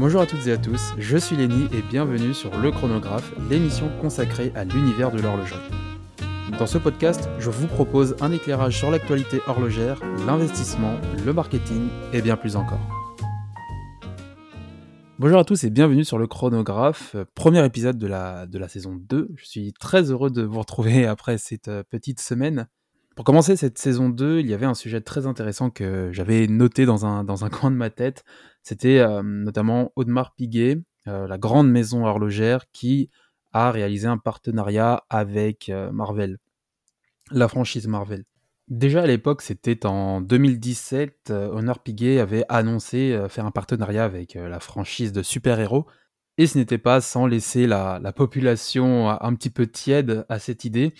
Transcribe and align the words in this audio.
Bonjour 0.00 0.22
à 0.22 0.26
toutes 0.26 0.46
et 0.46 0.52
à 0.52 0.56
tous, 0.56 0.94
je 0.96 1.18
suis 1.18 1.36
Lenny 1.36 1.66
et 1.74 1.82
bienvenue 1.82 2.32
sur 2.32 2.56
Le 2.56 2.70
Chronographe, 2.70 3.34
l'émission 3.50 3.90
consacrée 4.00 4.50
à 4.54 4.64
l'univers 4.64 5.10
de 5.10 5.20
l'horlogerie. 5.20 5.60
Dans 6.58 6.66
ce 6.66 6.78
podcast, 6.78 7.28
je 7.38 7.50
vous 7.50 7.66
propose 7.66 8.16
un 8.22 8.32
éclairage 8.32 8.78
sur 8.78 8.90
l'actualité 8.90 9.42
horlogère, 9.46 10.00
l'investissement, 10.26 10.94
le 11.22 11.34
marketing 11.34 11.90
et 12.14 12.22
bien 12.22 12.38
plus 12.38 12.56
encore. 12.56 12.80
Bonjour 15.18 15.38
à 15.38 15.44
tous 15.44 15.64
et 15.64 15.70
bienvenue 15.70 16.06
sur 16.06 16.16
le 16.16 16.26
chronographe, 16.26 17.14
premier 17.34 17.62
épisode 17.66 17.98
de 17.98 18.06
la, 18.06 18.46
de 18.46 18.58
la 18.58 18.68
saison 18.68 18.96
2. 18.98 19.28
Je 19.36 19.44
suis 19.44 19.74
très 19.74 20.10
heureux 20.10 20.30
de 20.30 20.40
vous 20.40 20.60
retrouver 20.60 21.04
après 21.06 21.36
cette 21.36 21.68
euh, 21.68 21.82
petite 21.82 22.22
semaine. 22.22 22.68
Pour 23.20 23.26
commencer 23.26 23.54
cette 23.54 23.76
saison 23.76 24.08
2, 24.08 24.40
il 24.40 24.48
y 24.48 24.54
avait 24.54 24.64
un 24.64 24.72
sujet 24.72 25.02
très 25.02 25.26
intéressant 25.26 25.68
que 25.68 26.08
j'avais 26.10 26.46
noté 26.46 26.86
dans 26.86 27.04
un, 27.04 27.26
coin 27.50 27.70
de 27.70 27.76
ma 27.76 27.90
tête. 27.90 28.24
C'était 28.62 28.98
euh, 28.98 29.20
notamment 29.22 29.92
Audemars 29.94 30.34
Piguet, 30.34 30.78
euh, 31.06 31.28
la 31.28 31.36
grande 31.36 31.70
maison 31.70 32.06
horlogère 32.06 32.64
qui 32.72 33.10
a 33.52 33.72
réalisé 33.72 34.06
un 34.06 34.16
partenariat 34.16 35.04
avec 35.10 35.68
euh, 35.68 35.92
Marvel, 35.92 36.38
la 37.30 37.46
franchise 37.46 37.86
Marvel. 37.88 38.24
Déjà 38.68 39.02
à 39.02 39.06
l'époque, 39.06 39.42
c'était 39.42 39.84
en 39.84 40.22
2017, 40.22 41.30
Honor 41.30 41.80
Piguet 41.80 42.20
avait 42.20 42.46
annoncé 42.48 43.22
faire 43.28 43.44
un 43.44 43.50
partenariat 43.50 44.04
avec 44.04 44.32
la 44.32 44.60
franchise 44.60 45.12
de 45.12 45.22
super-héros. 45.22 45.84
Et 46.38 46.46
ce 46.46 46.56
n'était 46.56 46.78
pas 46.78 47.02
sans 47.02 47.26
laisser 47.26 47.66
la, 47.66 48.00
la, 48.02 48.14
population 48.14 49.10
un 49.10 49.34
petit 49.34 49.50
peu 49.50 49.66
tiède 49.66 50.24
à 50.30 50.38
cette 50.38 50.64
idée 50.64 50.94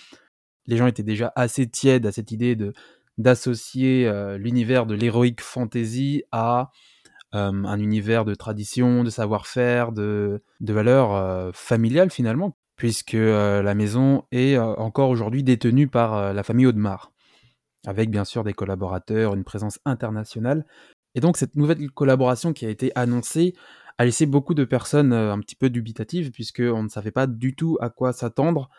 les 0.71 0.77
gens 0.77 0.87
étaient 0.87 1.03
déjà 1.03 1.33
assez 1.35 1.69
tièdes 1.69 2.07
à 2.07 2.13
cette 2.13 2.31
idée 2.31 2.57
de 2.57 2.73
d'associer 3.19 4.07
euh, 4.07 4.39
l'univers 4.39 4.87
de 4.87 4.95
l'heroic 4.95 5.35
fantasy 5.41 6.23
à 6.33 6.71
euh, 7.35 7.51
un 7.53 7.79
univers 7.79 8.25
de 8.25 8.35
tradition, 8.35 9.05
de 9.05 9.11
savoir-faire, 9.11 9.93
de, 9.93 10.43
de 10.61 10.73
valeurs 10.73 11.15
euh, 11.15 11.51
familiales 11.53 12.11
finalement, 12.11 12.57
puisque 12.77 13.13
la 13.13 13.75
maison 13.75 14.25
est 14.33 14.57
encore 14.57 15.11
aujourd'hui 15.11 15.43
détenue 15.43 15.87
par 15.87 16.33
la 16.33 16.43
famille 16.43 16.65
Audemars, 16.65 17.13
avec 17.87 18.11
bien 18.11 18.25
sûr 18.25 18.43
des 18.43 18.55
collaborateurs, 18.55 19.35
une 19.35 19.45
présence 19.45 19.81
internationale. 19.85 20.65
Et 21.15 21.21
donc 21.21 21.37
cette 21.37 21.57
nouvelle 21.57 21.91
collaboration 21.91 22.55
qui 22.55 22.65
a 22.65 22.71
été 22.71 22.91
annoncée 22.95 23.55
a 23.99 24.07
laissé 24.07 24.25
beaucoup 24.25 24.55
de 24.55 24.65
personnes 24.65 25.13
un 25.13 25.39
petit 25.41 25.57
peu 25.57 25.69
dubitatives, 25.69 26.31
puisqu'on 26.31 26.85
ne 26.85 26.89
savait 26.89 27.11
pas 27.11 27.27
du 27.27 27.55
tout 27.55 27.77
à 27.83 27.91
quoi 27.91 28.15
s'attendre 28.15 28.71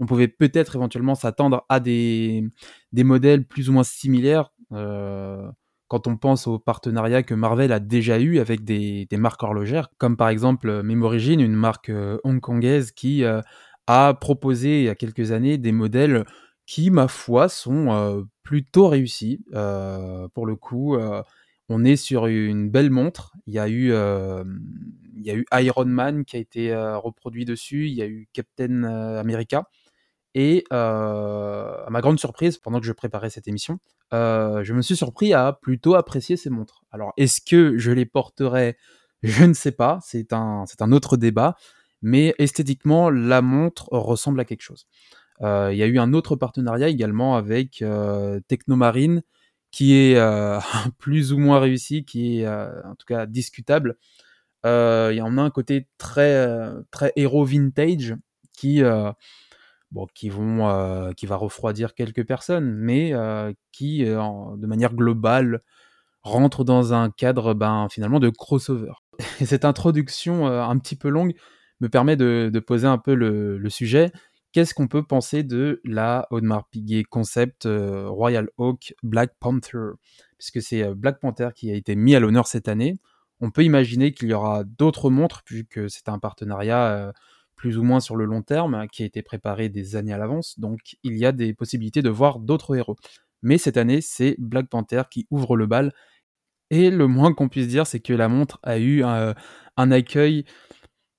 on 0.00 0.06
pouvait 0.06 0.28
peut-être 0.28 0.76
éventuellement 0.76 1.14
s'attendre 1.14 1.64
à 1.68 1.80
des, 1.80 2.44
modèles 2.92 3.44
plus 3.44 3.68
ou 3.68 3.72
moins 3.72 3.84
similaires 3.84 4.52
euh, 4.72 5.50
quand 5.88 6.06
on 6.06 6.16
pense 6.16 6.46
aux 6.46 6.58
partenariats 6.58 7.22
que 7.22 7.34
Marvel 7.34 7.72
a 7.72 7.80
déjà 7.80 8.18
eu 8.18 8.38
avec 8.38 8.62
des, 8.64 9.08
marques 9.12 9.42
horlogères, 9.42 9.88
comme 9.98 10.16
par 10.16 10.28
exemple 10.28 10.82
Memorigine, 10.82 11.40
une 11.40 11.54
marque 11.54 11.88
euh, 11.88 12.18
hongkongaise 12.24 12.92
qui 12.92 13.24
euh, 13.24 13.40
a 13.86 14.14
proposé 14.14 14.80
il 14.80 14.84
y 14.84 14.88
a 14.90 14.94
quelques 14.94 15.32
années 15.32 15.58
des 15.58 15.72
modèles 15.72 16.24
qui, 16.66 16.90
ma 16.90 17.08
foi, 17.08 17.48
sont 17.48 18.26
plutôt 18.42 18.88
réussis. 18.88 19.42
pour 20.34 20.44
le 20.44 20.54
coup, 20.54 20.98
on 21.70 21.84
est 21.86 21.96
sur 21.96 22.26
une 22.26 22.68
belle 22.68 22.90
montre. 22.90 23.32
Il 23.46 23.54
y 23.54 23.58
a 23.58 23.70
eu 23.70 23.94
Iron 25.24 25.84
Man 25.86 26.26
qui 26.26 26.36
a 26.36 26.38
été 26.38 26.76
reproduit 26.76 27.46
dessus. 27.46 27.86
Il 27.86 27.94
y 27.94 28.02
a 28.02 28.06
eu 28.06 28.28
Captain 28.34 28.82
America. 28.84 29.64
Et 30.34 30.64
à 30.70 31.86
ma 31.90 32.00
grande 32.00 32.18
surprise, 32.18 32.58
pendant 32.58 32.80
que 32.80 32.86
je 32.86 32.92
préparais 32.92 33.30
cette 33.30 33.48
émission, 33.48 33.78
je 34.12 34.72
me 34.72 34.82
suis 34.82 34.96
surpris 34.96 35.32
à 35.32 35.52
plutôt 35.52 35.94
apprécier 35.94 36.36
ces 36.36 36.50
montres. 36.50 36.84
Alors, 36.90 37.12
est-ce 37.16 37.40
que 37.40 37.78
je 37.78 37.90
les 37.90 38.06
porterai 38.06 38.76
Je 39.22 39.44
ne 39.44 39.54
sais 39.54 39.72
pas, 39.72 39.98
c'est 40.02 40.32
un, 40.32 40.64
c'est 40.66 40.82
un 40.82 40.92
autre 40.92 41.16
débat. 41.16 41.56
Mais 42.02 42.34
esthétiquement, 42.38 43.10
la 43.10 43.42
montre 43.42 43.88
ressemble 43.90 44.40
à 44.40 44.44
quelque 44.44 44.62
chose. 44.62 44.86
Il 45.40 45.76
y 45.76 45.82
a 45.82 45.86
eu 45.86 45.98
un 45.98 46.12
autre 46.12 46.36
partenariat 46.36 46.88
également 46.88 47.36
avec 47.36 47.82
Technomarine, 48.48 49.22
qui 49.70 49.94
est 49.94 50.18
plus 50.98 51.32
ou 51.32 51.38
moins 51.38 51.60
réussi, 51.60 52.04
qui 52.04 52.40
est 52.40 52.48
en 52.48 52.94
tout 52.96 53.06
cas 53.06 53.26
discutable. 53.26 53.96
il 54.64 55.14
y 55.14 55.20
en 55.20 55.38
a 55.38 55.42
un 55.42 55.50
côté 55.50 55.88
très, 55.98 56.46
très 56.90 57.12
héros 57.16 57.44
vintage 57.44 58.14
qui 58.52 58.82
bon, 59.90 60.06
qui, 60.14 60.28
vont, 60.28 60.68
euh, 60.68 61.12
qui 61.12 61.26
va 61.26 61.36
refroidir 61.36 61.94
quelques 61.94 62.26
personnes, 62.26 62.72
mais 62.72 63.12
euh, 63.12 63.52
qui, 63.72 64.04
euh, 64.04 64.20
de 64.56 64.66
manière 64.66 64.94
globale, 64.94 65.62
rentre 66.22 66.64
dans 66.64 66.92
un 66.94 67.10
cadre 67.10 67.54
ben, 67.54 67.88
finalement 67.90 68.20
de 68.20 68.28
crossover. 68.28 68.92
Et 69.40 69.46
cette 69.46 69.64
introduction 69.64 70.46
un 70.46 70.78
petit 70.78 70.96
peu 70.96 71.08
longue 71.08 71.34
me 71.80 71.88
permet 71.88 72.16
de, 72.16 72.50
poser 72.66 72.86
un 72.86 72.98
peu 72.98 73.14
le, 73.14 73.68
sujet. 73.70 74.12
Qu'est-ce 74.52 74.74
qu'on 74.74 74.88
peut 74.88 75.02
penser 75.02 75.42
de 75.42 75.80
la 75.84 76.26
Audemars 76.30 76.68
Piguet 76.68 77.04
concept 77.04 77.66
Royal 77.66 78.48
Oak 78.56 78.94
Black 79.02 79.34
Panther? 79.38 79.90
Puisque 80.38 80.62
c'est 80.62 80.94
Black 80.94 81.20
Panther 81.20 81.50
qui 81.54 81.70
a 81.70 81.74
été 81.74 81.96
mis 81.96 82.14
à 82.14 82.20
l'honneur 82.20 82.46
cette 82.46 82.68
année. 82.68 82.98
On 83.40 83.50
peut 83.50 83.62
imaginer 83.62 84.12
qu'il 84.12 84.28
y 84.28 84.34
aura 84.34 84.64
d'autres 84.64 85.10
montres, 85.10 85.42
puisque 85.44 85.88
c'est 85.88 86.08
un 86.08 86.18
partenariat 86.18 87.12
plus 87.58 87.76
ou 87.76 87.82
moins 87.82 88.00
sur 88.00 88.16
le 88.16 88.24
long 88.24 88.40
terme, 88.40 88.86
qui 88.90 89.02
a 89.02 89.06
été 89.06 89.20
préparé 89.20 89.68
des 89.68 89.96
années 89.96 90.14
à 90.14 90.18
l'avance, 90.18 90.58
donc 90.58 90.96
il 91.02 91.18
y 91.18 91.26
a 91.26 91.32
des 91.32 91.52
possibilités 91.52 92.00
de 92.00 92.08
voir 92.08 92.38
d'autres 92.38 92.76
héros. 92.76 92.96
Mais 93.42 93.58
cette 93.58 93.76
année, 93.76 94.00
c'est 94.00 94.36
Black 94.38 94.68
Panther 94.68 95.02
qui 95.10 95.26
ouvre 95.30 95.56
le 95.56 95.66
bal, 95.66 95.92
et 96.70 96.90
le 96.90 97.06
moins 97.06 97.34
qu'on 97.34 97.48
puisse 97.48 97.68
dire, 97.68 97.86
c'est 97.86 98.00
que 98.00 98.12
la 98.12 98.28
montre 98.28 98.58
a 98.62 98.78
eu 98.78 99.02
un, 99.02 99.34
accueil 99.76 100.44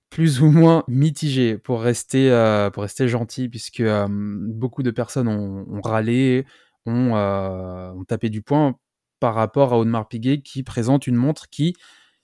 plus 0.10 0.42
ou 0.42 0.50
moins 0.50 0.84
mitigé, 0.88 1.58
pour 1.58 1.82
rester, 1.82 2.32
euh, 2.32 2.70
gentil, 3.08 3.50
puisque 3.50 3.82
euh, 3.82 4.08
beaucoup 4.10 4.82
de 4.84 4.92
personnes 4.92 5.28
ont, 5.28 5.82
râlé, 5.82 6.46
euh, 6.88 7.92
ont, 7.92 8.04
tapé 8.06 8.30
du 8.30 8.42
poing 8.42 8.80
par 9.20 9.36
rapport 9.36 9.74
à 9.74 9.78
Audemars 9.78 10.08
Piguet, 10.08 10.42
qui 10.42 10.64
présente 10.64 11.06
une 11.06 11.16
montre 11.16 11.50
qui 11.50 11.76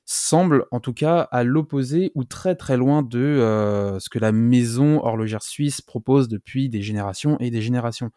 semble 0.06 0.66
en 0.72 0.80
tout 0.80 0.94
cas 0.94 1.22
à 1.32 1.44
l'opposé 1.44 2.12
ou 2.14 2.24
très 2.24 2.56
très 2.56 2.78
loin 2.78 3.02
de 3.02 3.20
euh, 3.20 4.00
ce 4.00 4.10
que 4.10 4.20
la 4.20 4.32
maison 4.32 5.04
horlogère 5.04 5.42
suisse 5.42 5.82
propose 5.82 6.28
depuis 6.28 6.70
des 6.70 6.84
générations 6.84 7.38
et 7.40 7.50
des 7.50 7.62
générations. 7.62 8.12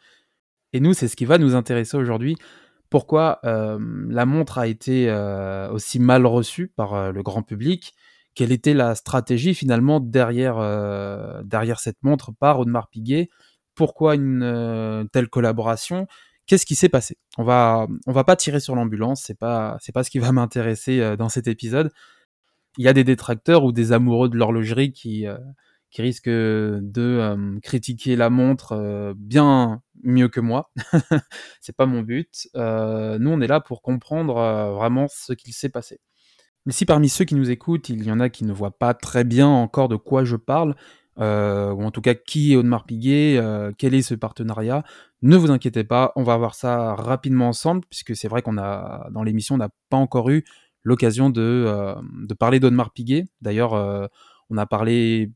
Et 0.75 0.81
nous, 0.81 0.93
c'est 0.93 1.09
ce 1.09 1.17
qui 1.17 1.25
va 1.25 1.39
nous 1.39 1.55
intéresser 1.55 1.97
aujourd'hui. 1.97 2.37
Pourquoi 2.91 3.41
euh, 3.45 3.79
la 4.09 4.27
montre 4.27 4.59
a 4.59 4.67
été 4.67 5.09
euh, 5.09 5.71
aussi 5.71 5.99
mal 5.99 6.27
reçue 6.27 6.69
par 6.69 7.13
le 7.13 7.23
grand 7.23 7.43
public? 7.43 7.95
Quelle 8.35 8.53
était 8.53 8.75
la 8.75 8.95
stratégie 8.95 9.55
finalement 9.55 9.99
derrière, 9.99 10.59
derrière 11.43 11.81
cette 11.81 12.03
montre 12.03 12.33
par 12.33 12.61
Audemars 12.61 12.89
Piguet? 12.89 13.31
Pourquoi 13.75 14.15
une 14.15 15.09
telle 15.13 15.29
collaboration? 15.29 16.07
Qu'est-ce 16.49 16.65
qui 16.65 16.77
s'est 16.77 16.89
passé? 16.89 17.19
On 17.37 17.45
va, 17.45 17.87
on 18.07 18.13
va 18.13 18.25
pas 18.25 18.35
tirer 18.35 18.59
sur 18.59 18.75
l'ambulance, 18.75 19.23
c'est 19.23 19.39
pas, 19.39 19.77
c'est 19.81 19.93
pas 19.93 20.03
ce 20.03 20.11
qui 20.11 20.19
va 20.19 20.33
m'intéresser 20.33 21.01
euh, 21.01 21.15
dans 21.15 21.29
cet 21.29 21.47
épisode. 21.47 21.93
Il 22.79 22.85
y 22.85 22.89
a 22.89 22.95
des 22.95 23.05
détracteurs 23.05 23.65
ou 23.65 23.73
des 23.73 23.93
amoureux 23.93 24.31
de 24.31 24.37
l'horlogerie 24.37 24.93
qui, 24.93 25.27
euh, 25.27 25.37
qui 25.91 26.01
risquent 26.01 26.29
de 26.29 26.81
euh, 26.97 27.59
critiquer 27.63 28.17
la 28.17 28.31
montre 28.31 29.15
bien 29.17 29.83
mieux 30.03 30.29
que 30.29 30.41
moi. 30.41 30.73
c'est 31.61 31.77
pas 31.77 31.87
mon 31.87 32.01
but. 32.01 32.49
nous, 32.55 33.31
on 33.31 33.41
est 33.41 33.47
là 33.47 33.61
pour 33.61 33.83
comprendre 33.83 34.35
vraiment 34.75 35.07
ce 35.11 35.35
qu'il 35.35 35.53
s'est 35.53 35.69
passé. 35.69 36.01
Mais 36.65 36.73
si 36.73 36.87
parmi 36.87 37.09
ceux 37.09 37.25
qui 37.25 37.35
nous 37.35 37.51
écoutent, 37.51 37.89
il 37.89 38.05
y 38.05 38.13
en 38.13 38.21
a 38.21 38.29
qui 38.29 38.45
ne 38.45 38.53
voient 38.53 38.79
pas 38.79 38.95
très 38.95 39.25
bien 39.25 39.49
encore 39.49 39.89
de 39.89 39.97
quoi 39.97 40.25
je 40.25 40.37
parle, 40.37 40.77
euh, 41.21 41.73
ou 41.73 41.83
en 41.83 41.91
tout 41.91 42.01
cas 42.01 42.15
qui 42.15 42.53
est 42.53 42.57
Audemars 42.57 42.85
Piguet, 42.85 43.37
euh, 43.39 43.73
quel 43.77 43.95
est 43.95 44.03
ce 44.03 44.15
partenariat? 44.15 44.85
Ne 45.23 45.37
vous 45.37 45.51
inquiétez 45.51 45.85
pas, 45.85 46.13
on 46.15 46.23
va 46.23 46.37
voir 46.37 46.55
ça 46.55 46.95
rapidement 46.95 47.49
ensemble, 47.49 47.85
puisque 47.91 48.15
c'est 48.15 48.29
vrai 48.29 48.43
qu'on 48.43 48.57
a 48.57 49.09
dans 49.11 49.25
l'émission 49.25 49.57
on 49.57 49.59
n'a 49.59 49.71
pas 49.91 49.97
encore 49.97 50.31
eu 50.31 50.45
l'occasion 50.85 51.29
de, 51.29 51.65
euh, 51.67 51.95
parler 52.39 52.61
d'Audemars 52.61 52.93
Piguet. 52.93 53.25
D'ailleurs, 53.41 53.73
on 54.51 54.57
a 54.57 54.67
parlé 54.67 55.33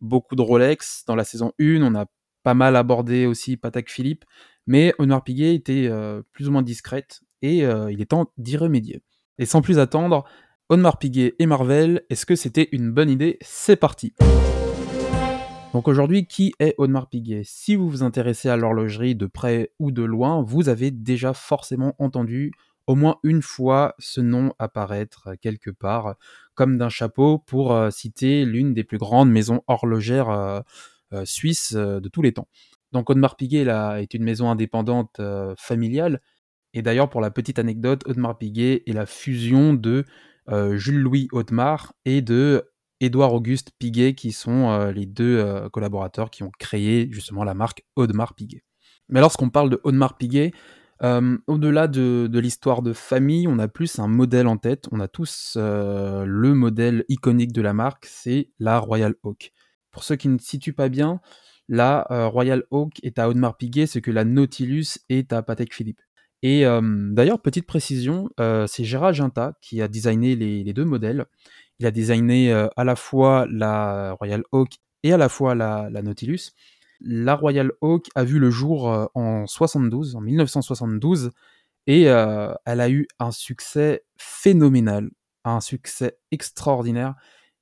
beaucoup 0.00 0.36
de 0.36 0.42
Rolex 0.42 1.04
dans 1.06 1.16
la 1.16 1.24
saison 1.24 1.52
1, 1.60 1.82
on 1.82 1.94
a 1.96 2.06
pas 2.44 2.54
mal 2.54 2.76
abordé 2.76 3.26
aussi 3.26 3.56
Patek 3.56 3.90
Philippe, 3.90 4.24
mais 4.66 4.94
Audemars 4.98 5.24
Piguet 5.24 5.54
était 5.54 5.90
plus 6.32 6.48
ou 6.48 6.52
moins 6.52 6.62
discrète 6.62 7.22
et 7.42 7.58
il 7.58 8.00
est 8.00 8.10
temps 8.10 8.30
d'y 8.38 8.56
remédier. 8.56 9.02
Et 9.38 9.44
sans 9.44 9.60
plus 9.60 9.80
attendre, 9.80 10.24
Audemars 10.68 10.98
Piguet 10.98 11.34
et 11.38 11.46
Marvel, 11.46 12.02
est-ce 12.10 12.24
que 12.24 12.36
c'était 12.36 12.68
une 12.72 12.92
bonne 12.92 13.10
idée? 13.10 13.38
C'est 13.40 13.76
parti 13.76 14.14
donc 15.76 15.88
aujourd'hui, 15.88 16.26
qui 16.26 16.54
est 16.58 16.74
Audemars 16.78 17.06
Piguet? 17.06 17.42
Si 17.44 17.76
vous 17.76 17.90
vous 17.90 18.02
intéressez 18.02 18.48
à 18.48 18.56
l'horlogerie 18.56 19.14
de 19.14 19.26
près 19.26 19.74
ou 19.78 19.90
de 19.90 20.02
loin, 20.02 20.42
vous 20.42 20.70
avez 20.70 20.90
déjà 20.90 21.34
forcément 21.34 21.94
entendu 21.98 22.52
au 22.86 22.94
moins 22.94 23.18
une 23.22 23.42
fois 23.42 23.94
ce 23.98 24.22
nom 24.22 24.54
apparaître 24.58 25.34
quelque 25.42 25.68
part, 25.68 26.14
comme 26.54 26.78
d'un 26.78 26.88
chapeau, 26.88 27.36
pour 27.36 27.74
euh, 27.74 27.90
citer 27.90 28.46
l'une 28.46 28.72
des 28.72 28.84
plus 28.84 28.96
grandes 28.96 29.30
maisons 29.30 29.64
horlogères 29.66 30.30
euh, 30.30 30.60
euh, 31.12 31.26
suisses 31.26 31.74
de 31.74 32.08
tous 32.08 32.22
les 32.22 32.32
temps. 32.32 32.48
Donc 32.92 33.10
Audemars 33.10 33.36
Piguet 33.36 33.66
est 34.00 34.14
une 34.14 34.24
maison 34.24 34.48
indépendante 34.48 35.20
familiale, 35.58 36.22
et 36.72 36.80
d'ailleurs 36.80 37.10
pour 37.10 37.20
la 37.20 37.30
petite 37.30 37.58
anecdote, 37.58 38.02
Audemars 38.06 38.38
Piguet 38.38 38.82
est 38.86 38.94
la 38.94 39.04
fusion 39.04 39.74
de 39.74 40.06
Jules-Louis 40.48 41.28
Audemars 41.32 41.92
et 42.06 42.22
de 42.22 42.64
Édouard 43.00 43.34
Auguste 43.34 43.70
Piguet, 43.78 44.14
qui 44.14 44.32
sont 44.32 44.90
les 44.94 45.06
deux 45.06 45.68
collaborateurs 45.72 46.30
qui 46.30 46.42
ont 46.42 46.50
créé 46.58 47.08
justement 47.10 47.44
la 47.44 47.54
marque 47.54 47.84
Audemars 47.96 48.34
Piguet. 48.34 48.62
Mais 49.08 49.20
lorsqu'on 49.20 49.50
parle 49.50 49.70
de 49.70 49.80
Audemars 49.84 50.16
Piguet, 50.16 50.52
au-delà 51.02 51.88
de, 51.88 52.38
l'histoire 52.38 52.82
de 52.82 52.92
famille, 52.92 53.46
on 53.48 53.58
a 53.58 53.68
plus 53.68 53.98
un 53.98 54.08
modèle 54.08 54.46
en 54.46 54.56
tête. 54.56 54.88
On 54.92 55.00
a 55.00 55.08
tous 55.08 55.56
le 55.56 56.54
modèle 56.54 57.04
iconique 57.08 57.52
de 57.52 57.62
la 57.62 57.72
marque, 57.72 58.06
c'est 58.06 58.50
la 58.58 58.78
Royal 58.78 59.14
Oak. 59.22 59.52
Pour 59.90 60.04
ceux 60.04 60.16
qui 60.16 60.28
ne 60.28 60.38
situent 60.38 60.72
pas 60.72 60.88
bien, 60.88 61.20
la 61.68 62.06
Royal 62.10 62.64
Oak 62.70 62.94
est 63.02 63.18
à 63.18 63.28
Audemars 63.28 63.56
Piguet, 63.56 63.86
ce 63.86 63.98
que 63.98 64.10
la 64.10 64.24
Nautilus 64.24 64.98
est 65.08 65.32
à 65.32 65.42
Patek 65.42 65.74
Philippe. 65.74 66.00
Et 66.42 66.64
d'ailleurs, 66.64 67.40
petite 67.40 67.66
précision, 67.66 68.28
c'est 68.66 68.84
Gérard 68.84 69.12
Ginta 69.12 69.54
qui 69.60 69.82
a 69.82 69.88
designé 69.88 70.36
les, 70.36 70.72
deux 70.72 70.84
modèles. 70.84 71.26
Il 71.78 71.86
a 71.86 71.90
designé 71.90 72.52
à 72.52 72.84
la 72.84 72.96
fois 72.96 73.46
la 73.50 74.12
Royal 74.12 74.42
Oak 74.52 74.76
et 75.02 75.12
à 75.12 75.16
la 75.16 75.28
fois 75.28 75.54
la, 75.54 75.90
Nautilus. 76.02 76.52
La 77.00 77.34
Royal 77.34 77.70
Oak 77.82 78.06
a 78.14 78.24
vu 78.24 78.38
le 78.38 78.50
jour 78.50 79.10
en 79.14 79.46
72, 79.46 80.16
en 80.16 80.20
1972, 80.22 81.32
et 81.86 82.04
elle 82.04 82.80
a 82.80 82.88
eu 82.88 83.06
un 83.18 83.30
succès 83.30 84.04
phénoménal, 84.16 85.10
un 85.44 85.60
succès 85.60 86.16
extraordinaire, 86.30 87.14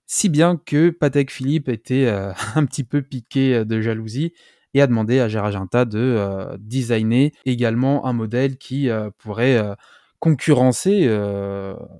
si 0.07 0.29
bien 0.29 0.61
que 0.65 0.91
Patek 0.91 1.33
Philippe 1.33 1.69
était 1.69 2.07
un 2.55 2.65
petit 2.67 2.85
peu 2.85 3.03
piqué 3.03 3.65
de 3.65 3.81
jalousie 3.81 4.33
et 4.75 4.83
a 4.83 4.87
demandé 4.87 5.21
à 5.21 5.29
Gérard 5.29 5.53
Ginta 5.53 5.85
de 5.85 5.99
euh, 5.99 6.57
designer 6.59 7.33
également 7.47 8.07
un 8.07 8.13
modèle 8.13 8.59
qui 8.59 8.91
euh, 8.91 9.11
pourrait 9.19 9.57
euh, 9.57 9.75
concurrencer 10.25 11.07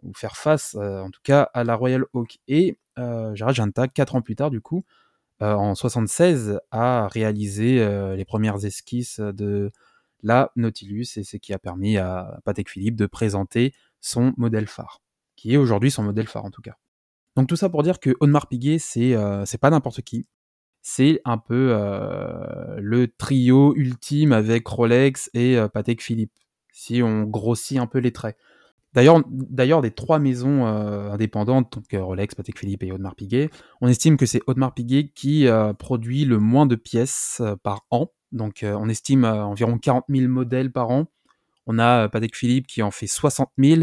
ou 0.03 0.13
faire 0.15 0.37
face, 0.37 0.75
en 0.77 1.11
tout 1.11 1.21
cas, 1.23 1.43
à 1.53 1.63
la 1.63 1.75
Royal 1.75 2.05
Oak. 2.15 2.39
Et 2.49 2.79
Gérard 2.97 3.53
Ginta, 3.53 3.87
quatre 3.87 4.15
ans 4.15 4.23
plus 4.23 4.35
tard, 4.35 4.51
du 4.51 4.63
coup, 4.63 4.87
en 5.41 5.75
76, 5.75 6.59
a 6.71 7.07
réalisé 7.09 7.87
les 8.17 8.25
premières 8.25 8.65
esquisses 8.65 9.21
de 9.21 9.71
la 10.23 10.51
Nautilus 10.57 11.07
et 11.17 11.23
ce 11.25 11.37
qui 11.37 11.53
a 11.53 11.59
permis 11.59 11.99
à 11.99 12.41
Patek 12.47 12.71
Philippe 12.71 12.97
de 12.97 13.05
présenter 13.05 13.75
son 14.01 14.33
modèle 14.39 14.69
phare, 14.69 15.03
qui 15.37 15.53
est 15.53 15.59
aujourd'hui 15.59 15.91
son 15.91 16.03
modèle 16.03 16.27
phare 16.27 16.47
en 16.47 16.51
tout 16.51 16.63
cas. 16.63 16.77
Donc 17.37 17.47
tout 17.47 17.57
ça 17.57 17.69
pour 17.69 17.83
dire 17.83 18.01
que 18.01 18.17
Audemars 18.21 18.47
Piguet, 18.47 18.79
c'est 18.79 19.59
pas 19.61 19.69
n'importe 19.69 20.01
qui 20.01 20.27
c'est 20.87 21.23
un 21.25 21.39
peu 21.39 21.71
euh, 21.73 22.77
le 22.79 23.09
trio 23.09 23.75
ultime 23.75 24.33
avec 24.33 24.69
Rolex 24.69 25.31
et 25.33 25.57
euh, 25.57 25.67
Patek 25.67 26.03
Philippe, 26.03 26.35
si 26.75 27.03
on 27.03 27.23
grossit 27.23 27.79
un 27.79 27.87
peu 27.87 27.99
les 27.99 28.13
traits. 28.13 28.37
D'ailleurs, 28.93 29.81
des 29.81 29.91
trois 29.91 30.19
maisons 30.19 30.67
euh, 30.67 31.11
indépendantes, 31.11 31.73
donc 31.73 31.87
Rolex, 31.93 32.35
Patek 32.35 32.59
Philippe 32.59 32.83
et 32.83 32.93
Audemars 32.93 33.17
Piguet, 33.17 33.51
on 33.81 33.89
estime 33.89 34.17
que 34.17 34.27
c'est 34.27 34.41
Audemars 34.47 34.75
Piguet 34.75 35.11
qui 35.15 35.49
produit 35.79 36.25
le 36.25 36.39
moins 36.39 36.67
de 36.67 36.77
pièces 36.77 37.43
par 37.65 37.87
an. 37.91 38.13
Donc 38.31 38.65
on 38.65 38.89
estime 38.89 39.25
environ 39.25 39.79
40 39.79 40.05
000 40.09 40.29
modèles 40.29 40.71
par 40.71 40.91
an. 40.91 41.07
On 41.67 41.79
a 41.79 42.09
Patek 42.09 42.37
Philippe 42.37 42.67
qui 42.69 42.83
en 42.83 42.93
fait 42.93 43.09
60 43.09 43.51
000 43.59 43.83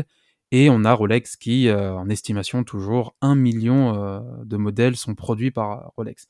et 0.51 0.69
on 0.69 0.85
a 0.85 0.93
Rolex 0.93 1.35
qui, 1.35 1.69
en 1.69 2.07
estimation 2.07 2.63
toujours, 2.63 3.15
1 3.21 3.35
million 3.35 4.21
de 4.45 4.57
modèles 4.57 4.95
sont 4.95 5.15
produits 5.15 5.51
par 5.51 5.91
Rolex. 5.97 6.27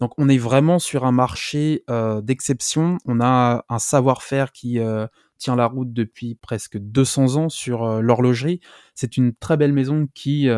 Donc 0.00 0.12
on 0.16 0.28
est 0.30 0.38
vraiment 0.38 0.78
sur 0.78 1.04
un 1.04 1.12
marché 1.12 1.84
euh, 1.90 2.22
d'exception. 2.22 2.98
On 3.04 3.20
a 3.20 3.64
un 3.68 3.78
savoir-faire 3.78 4.50
qui 4.50 4.80
euh, 4.80 5.06
tient 5.36 5.56
la 5.56 5.66
route 5.66 5.92
depuis 5.92 6.34
presque 6.36 6.78
200 6.78 7.36
ans 7.36 7.48
sur 7.50 7.84
euh, 7.84 8.00
l'horlogerie. 8.00 8.60
C'est 8.94 9.18
une 9.18 9.34
très 9.34 9.58
belle 9.58 9.74
maison 9.74 10.08
qui 10.14 10.48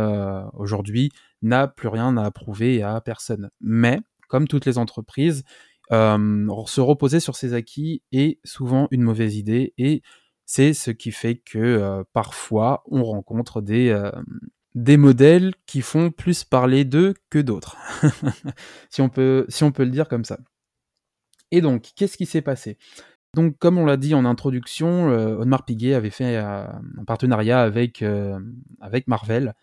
aujourd'hui 0.55 1.11
n'a 1.43 1.67
plus 1.67 1.89
rien 1.89 2.17
à 2.17 2.31
prouver 2.31 2.83
à 2.83 3.01
personne. 3.01 3.51
Mais 3.61 4.01
comme 4.29 4.47
toutes 4.47 4.65
les 4.65 4.79
entreprises, 4.79 5.43
se 5.91 6.81
reposer 6.81 7.21
sur 7.21 7.37
ses 7.37 7.53
acquis 7.53 8.03
est 8.13 8.39
souvent 8.45 8.89
une 8.91 9.03
mauvaise 9.03 9.37
idée 9.37 9.75
et 9.77 10.03
c'est 10.47 10.73
ce 10.73 10.91
qui 10.91 11.13
fait 11.13 11.37
que 11.37 12.03
parfois 12.13 12.83
on 12.87 13.05
rencontre 13.05 13.61
des, 13.61 13.93
des 14.75 14.97
modèles 14.97 15.55
qui 15.67 15.83
font 15.83 16.11
plus 16.11 16.45
parler 16.45 16.85
d'eux 16.85 17.15
que 17.31 17.39
d'autres, 17.39 17.77
si, 18.91 19.03
on 19.03 19.09
peut, 19.09 19.47
le 19.49 19.91
dire 19.91 20.09
comme 20.09 20.25
ça. 20.25 20.39
Et 21.51 21.61
donc, 21.61 21.91
qu'est-ce 21.95 22.17
qui 22.17 22.27
s'est 22.27 22.43
passé? 22.43 22.79
Donc, 23.35 23.59
comme 23.59 23.79
on 23.79 23.87
l'a 23.87 23.97
dit 23.97 24.15
en 24.15 24.25
introduction, 24.25 25.11
euh, 25.11 25.37
Audemars 25.37 25.65
Piguet 25.65 25.95
avait 25.95 26.11
fait 26.11 26.37
euh, 26.37 26.65
un 26.67 27.05
partenariat 27.07 27.63
avec, 27.63 28.03
euh, 28.03 28.39
Marvel 29.07 29.55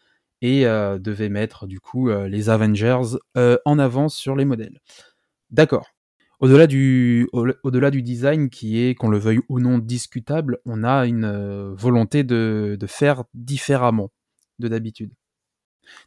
et 0.41 0.63
devait 0.63 1.27
mettre 1.27 1.67
du 1.67 1.81
coup 1.81 2.09
les 2.09 2.50
Avengers 2.50 3.17
en 3.35 3.77
avant 3.77 4.07
sur 4.07 4.38
les 4.38 4.45
modèles. 4.45 4.79
D'accord. 5.50 5.89
Au-delà 6.39 6.65
du, 6.65 7.27
design 8.01 8.50
qui 8.50 8.79
est, 8.79 8.95
qu'on 8.95 9.09
le 9.09 9.17
veuille 9.17 9.41
ou 9.50 9.59
non, 9.59 9.79
discutable, 9.79 10.59
on 10.63 10.85
a 10.85 11.07
une 11.07 11.73
volonté 11.73 12.23
de 12.23 12.77
faire 12.88 13.25
différemment 13.33 14.11
de 14.59 14.67
d'habitude. 14.67 15.11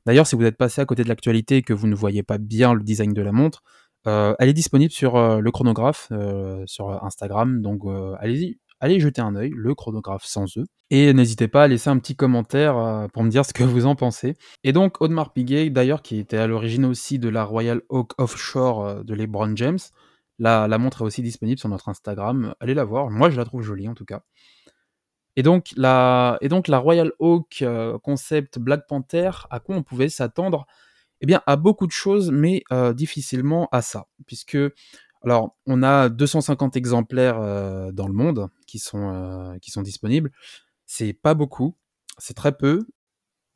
D'ailleurs, 0.07 0.27
si 0.27 0.37
vous 0.37 0.45
êtes 0.45 0.57
passé 0.57 0.81
à 0.81 0.85
côté 0.85 1.03
de 1.03 1.09
l'actualité 1.09 1.59
et 1.59 1.63
que 1.63 1.73
vous 1.73 1.87
ne 1.87 1.95
voyez 1.95 2.23
pas 2.23 2.39
bien 2.39 2.75
le 2.75 2.83
design 2.83 3.13
de 3.13 3.23
la 3.23 3.33
montre, 3.33 3.63
euh, 4.07 4.35
elle 4.39 4.49
est 4.49 4.55
disponible 4.55 4.93
sur 4.93 5.17
euh, 5.17 5.41
le 5.41 5.51
chronographe 5.51 6.09
euh, 6.11 6.65
sur 6.67 7.05
Instagram, 7.05 7.63
donc 7.63 7.83
allez-y, 8.19 8.59
allez 8.81 8.99
jeter 8.99 9.21
un 9.21 9.37
œil, 9.37 9.53
le 9.55 9.75
chronographe 9.75 10.25
sans 10.25 10.47
eux. 10.59 10.65
Et 10.91 11.13
n'hésitez 11.13 11.49
pas 11.49 11.65
à 11.65 11.69
laisser 11.69 11.89
un 11.89 11.99
petit 11.99 12.17
commentaire 12.17 13.09
pour 13.13 13.23
me 13.23 13.31
dire 13.31 13.47
ce 13.47 13.55
que 13.55 13.65
vous 13.65 13.87
en 13.87 13.95
pensez. 13.95 14.35
Et 14.65 14.73
donc 14.73 15.01
Audemars 15.01 15.33
Piguet, 15.33 15.71
d'ailleurs, 15.71 16.03
qui 16.03 16.19
était 16.19 16.37
à 16.37 16.47
l'origine 16.47 16.85
aussi 16.85 17.19
de 17.19 17.29
la 17.29 17.45
Royal 17.45 17.81
Oak 17.89 18.13
Offshore 18.19 19.05
de 19.05 19.15
LeBron 19.15 19.57
James, 19.57 19.79
la 20.39 20.79
montre 20.79 21.03
est 21.03 21.05
aussi 21.05 21.23
disponible 21.23 21.59
sur 21.59 21.69
notre 21.69 21.89
Instagram. 21.89 22.55
Allez 22.61 22.75
la 22.75 22.85
voir, 22.85 23.09
moi 23.09 23.31
je 23.31 23.37
la 23.37 23.45
trouve 23.45 23.63
jolie 23.63 23.89
en 23.89 23.95
tout 23.95 24.05
cas. 24.05 24.23
Et 25.37 25.43
donc, 25.43 25.73
la, 25.77 26.39
Royal 26.69 27.13
Oak 27.19 27.63
euh, 27.63 27.99
concept 27.99 28.59
Black 28.59 28.87
Panther, 28.87 29.31
à 29.51 29.61
quoi 29.61 29.77
on 29.77 29.83
pouvait 29.83 30.09
s'attendre? 30.09 30.67
Eh 31.21 31.27
bien, 31.27 31.41
à 31.47 31.57
beaucoup 31.57 31.87
de 31.87 31.93
choses, 31.93 32.31
mais 32.31 32.63
euh, 32.73 32.93
difficilement 32.93 33.69
à 33.73 33.81
ça. 33.81 34.07
Puisque, 34.27 34.59
alors, 35.23 35.57
on 35.67 35.83
a 35.83 36.09
250 36.09 36.77
exemplaires 36.77 37.41
euh, 37.41 37.93
dans 37.93 38.09
le 38.09 38.15
monde 38.15 38.49
qui 38.67 38.79
sont, 38.79 39.57
qui 39.63 39.71
sont 39.71 39.83
disponibles. 39.83 40.31
C'est 40.85 41.15
pas 41.15 41.35
beaucoup, 41.35 41.77
c'est 42.19 42.35
très 42.35 42.53
peu. 42.53 42.87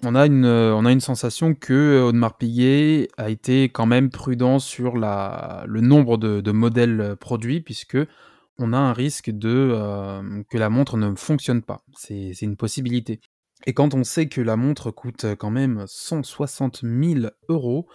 On 0.03 0.15
a 0.15 0.27
une, 0.27 0.47
on 0.47 0.85
a 0.85 0.93
une 0.93 1.01
sensation 1.01 1.55
que 1.55 2.03
Audemars 2.03 2.37
Piguet 2.37 3.09
a 3.17 3.31
été 3.31 3.65
quand 3.71 3.87
même 3.87 4.11
prudent 4.11 4.59
sur 4.59 4.97
le 4.97 5.81
nombre 5.81 6.19
de 6.19 6.53
modèles 6.53 7.17
produits, 7.19 7.63
puisque 7.63 7.99
on 8.59 8.73
a 8.73 8.79
un 8.79 8.93
risque 8.93 9.31
de 9.31 9.71
euh, 9.73 10.43
que 10.49 10.59
la 10.59 10.71
montre 10.71 10.97
ne 10.97 11.15
fonctionne 11.15 11.63
pas. 11.63 11.83
C'est 11.97 12.33
une 12.43 12.57
possibilité. 12.57 13.21
Et 13.67 13.73
quand 13.73 13.95
on 13.95 14.05
sait 14.05 14.29
que 14.29 14.41
la 14.41 14.57
montre 14.57 14.91
coûte 14.91 15.27
quand 15.39 15.51
même 15.51 15.85
160 15.87 16.83
000 16.83 17.27
euros, 17.49 17.87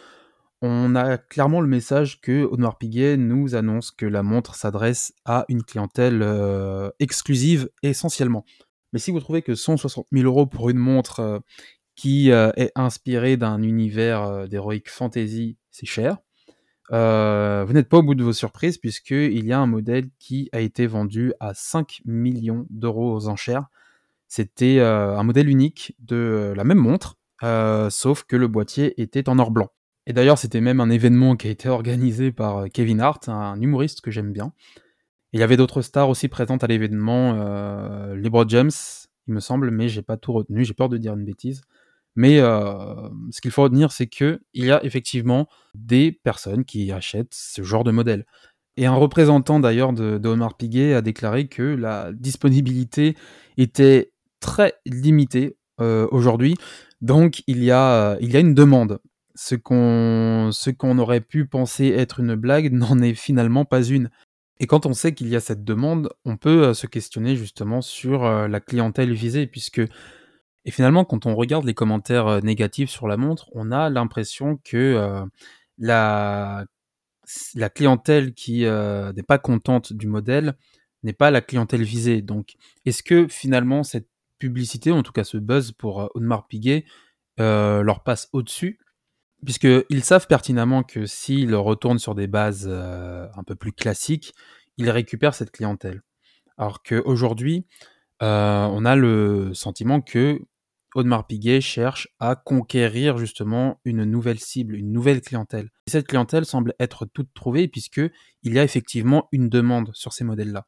on 0.61 0.95
a 0.95 1.17
clairement 1.17 1.61
le 1.61 1.67
message 1.67 2.21
que 2.21 2.43
Audemars 2.43 2.77
Piguet 2.77 3.17
nous 3.17 3.55
annonce 3.55 3.91
que 3.91 4.05
la 4.05 4.21
montre 4.21 4.55
s'adresse 4.55 5.13
à 5.25 5.45
une 5.49 5.63
clientèle 5.63 6.21
euh, 6.21 6.89
exclusive 6.99 7.69
essentiellement. 7.83 8.45
Mais 8.93 8.99
si 8.99 9.11
vous 9.11 9.19
trouvez 9.19 9.41
que 9.41 9.55
160 9.55 10.07
000 10.11 10.25
euros 10.25 10.45
pour 10.45 10.69
une 10.69 10.77
montre 10.77 11.19
euh, 11.19 11.39
qui 11.95 12.29
est 12.29 12.71
inspirée 12.73 13.37
d'un 13.37 13.61
univers 13.61 14.47
d'heroic 14.47 14.83
fantasy, 14.87 15.57
c'est 15.69 15.85
cher, 15.85 16.17
euh, 16.91 17.63
vous 17.65 17.73
n'êtes 17.73 17.89
pas 17.89 17.97
au 17.97 18.03
bout 18.03 18.15
de 18.15 18.23
vos 18.23 18.33
surprises 18.33 18.77
puisqu'il 18.77 19.45
y 19.45 19.53
a 19.53 19.59
un 19.59 19.67
modèle 19.67 20.09
qui 20.19 20.49
a 20.51 20.59
été 20.59 20.87
vendu 20.87 21.33
à 21.39 21.53
5 21.53 22.01
millions 22.05 22.65
d'euros 22.69 23.15
aux 23.15 23.27
enchères. 23.27 23.67
C'était 24.27 24.79
euh, 24.79 25.17
un 25.17 25.23
modèle 25.23 25.49
unique 25.49 25.95
de 25.99 26.53
la 26.55 26.63
même 26.63 26.77
montre, 26.77 27.17
euh, 27.43 27.89
sauf 27.89 28.23
que 28.23 28.35
le 28.35 28.47
boîtier 28.47 28.99
était 29.01 29.27
en 29.29 29.39
or 29.39 29.51
blanc. 29.51 29.69
Et 30.07 30.13
d'ailleurs, 30.13 30.37
c'était 30.37 30.61
même 30.61 30.79
un 30.79 30.89
événement 30.89 31.35
qui 31.35 31.47
a 31.47 31.51
été 31.51 31.69
organisé 31.69 32.31
par 32.31 32.65
Kevin 32.69 33.01
Hart, 33.01 33.29
un 33.29 33.59
humoriste 33.61 34.01
que 34.01 34.09
j'aime 34.09 34.31
bien. 34.31 34.53
il 35.33 35.39
y 35.39 35.43
avait 35.43 35.57
d'autres 35.57 35.81
stars 35.81 36.09
aussi 36.09 36.27
présentes 36.27 36.63
à 36.63 36.67
l'événement, 36.67 37.35
euh, 37.35 38.15
LeBron 38.15 38.47
James, 38.47 38.71
il 39.27 39.33
me 39.33 39.39
semble, 39.39 39.71
mais 39.71 39.87
j'ai 39.87 40.01
pas 40.01 40.17
tout 40.17 40.33
retenu, 40.33 40.65
j'ai 40.65 40.73
peur 40.73 40.89
de 40.89 40.97
dire 40.97 41.13
une 41.13 41.23
bêtise. 41.23 41.61
Mais 42.15 42.39
euh, 42.39 43.09
ce 43.31 43.41
qu'il 43.41 43.51
faut 43.51 43.63
retenir, 43.63 43.91
c'est 43.91 44.07
que 44.07 44.41
il 44.53 44.65
y 44.65 44.71
a 44.71 44.83
effectivement 44.83 45.47
des 45.75 46.11
personnes 46.11 46.65
qui 46.65 46.91
achètent 46.91 47.33
ce 47.33 47.63
genre 47.63 47.83
de 47.83 47.91
modèle. 47.91 48.25
Et 48.77 48.85
un 48.85 48.95
représentant 48.95 49.59
d'ailleurs 49.59 49.93
de, 49.93 50.17
de 50.17 50.53
Piguet 50.57 50.93
a 50.93 51.01
déclaré 51.01 51.47
que 51.47 51.61
la 51.61 52.11
disponibilité 52.13 53.15
était 53.57 54.11
très 54.39 54.73
limitée 54.85 55.57
euh, 55.79 56.07
aujourd'hui. 56.11 56.55
Donc 57.01 57.43
il 57.47 57.63
y, 57.63 57.71
a, 57.71 58.17
il 58.21 58.31
y 58.31 58.37
a 58.37 58.39
une 58.39 58.53
demande. 58.53 58.99
Ce 59.35 59.55
qu'on, 59.55 60.49
ce 60.51 60.69
qu'on 60.69 60.99
aurait 60.99 61.21
pu 61.21 61.45
penser 61.45 61.87
être 61.87 62.19
une 62.19 62.35
blague 62.35 62.71
n'en 62.73 62.99
est 62.99 63.13
finalement 63.13 63.65
pas 63.65 63.83
une. 63.83 64.09
Et 64.59 64.67
quand 64.67 64.85
on 64.85 64.93
sait 64.93 65.13
qu'il 65.13 65.27
y 65.29 65.35
a 65.35 65.39
cette 65.39 65.63
demande, 65.63 66.09
on 66.25 66.37
peut 66.37 66.63
euh, 66.63 66.73
se 66.73 66.87
questionner 66.87 67.35
justement 67.35 67.81
sur 67.81 68.23
la 68.23 68.59
clientèle 68.59 69.13
visée, 69.13 69.47
puisque 69.47 69.81
Et 70.65 70.71
finalement, 70.71 71.05
quand 71.05 71.25
on 71.25 71.35
regarde 71.35 71.65
les 71.65 71.73
commentaires 71.73 72.27
euh, 72.27 72.41
négatifs 72.41 72.89
sur 72.89 73.07
la 73.07 73.17
montre, 73.17 73.49
on 73.53 73.71
a 73.71 73.89
l'impression 73.89 74.59
que 74.63 74.77
euh, 74.77 75.25
la, 75.77 76.65
la 77.55 77.69
clientèle 77.69 78.33
qui 78.33 78.65
euh, 78.65 79.11
n'est 79.13 79.23
pas 79.23 79.39
contente 79.39 79.93
du 79.93 80.07
modèle 80.07 80.55
n'est 81.03 81.13
pas 81.13 81.31
la 81.31 81.41
clientèle 81.41 81.81
visée. 81.81 82.21
Donc, 82.21 82.53
est-ce 82.85 83.01
que 83.01 83.27
finalement 83.27 83.81
cette 83.83 84.07
publicité, 84.37 84.91
en 84.91 85.01
tout 85.01 85.11
cas 85.11 85.23
ce 85.23 85.37
buzz 85.37 85.71
pour 85.71 86.11
Audemars 86.13 86.47
Piguet, 86.47 86.85
leur 87.37 88.03
passe 88.03 88.29
au-dessus? 88.33 88.79
Puisqu'ils 89.43 90.03
savent 90.03 90.27
pertinemment 90.27 90.83
que 90.83 91.07
s'ils 91.07 91.55
retournent 91.55 91.97
sur 91.97 92.13
des 92.13 92.27
bases 92.27 92.67
un 92.67 93.43
peu 93.43 93.55
plus 93.55 93.71
classiques, 93.71 94.35
ils 94.77 94.91
récupèrent 94.91 95.33
cette 95.33 95.49
clientèle. 95.49 96.03
Alors 96.59 96.83
qu'aujourd'hui, 96.83 97.65
on 98.19 98.85
a 98.85 98.95
le 98.95 99.55
sentiment 99.55 100.01
que 100.01 100.39
Audemars 100.93 101.25
Piguet 101.27 101.61
cherche 101.61 102.09
à 102.19 102.35
conquérir 102.35 103.17
justement 103.17 103.79
une 103.85 104.03
nouvelle 104.03 104.39
cible, 104.39 104.75
une 104.75 104.91
nouvelle 104.91 105.21
clientèle. 105.21 105.69
Et 105.87 105.91
cette 105.91 106.07
clientèle 106.07 106.45
semble 106.45 106.73
être 106.79 107.05
toute 107.05 107.33
trouvée 107.33 107.67
puisque 107.67 108.01
il 108.43 108.53
y 108.53 108.59
a 108.59 108.63
effectivement 108.63 109.27
une 109.31 109.49
demande 109.49 109.91
sur 109.93 110.13
ces 110.13 110.23
modèles-là. 110.23 110.67